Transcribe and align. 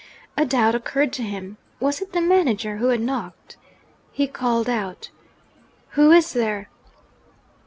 A 0.35 0.47
doubt 0.47 0.73
occurred 0.73 1.13
to 1.13 1.21
him. 1.21 1.57
Was 1.79 2.01
it 2.01 2.11
the 2.11 2.21
manager 2.21 2.77
who 2.77 2.87
had 2.87 3.01
knocked? 3.01 3.55
He 4.11 4.25
called 4.25 4.67
out, 4.67 5.11
'Who 5.91 6.11
is 6.11 6.33
there?' 6.33 6.69